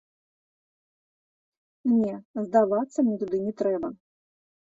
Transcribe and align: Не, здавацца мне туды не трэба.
Не, 1.97 2.15
здавацца 2.45 2.97
мне 3.09 3.17
туды 3.25 3.37
не 3.45 3.53
трэба. 3.63 3.87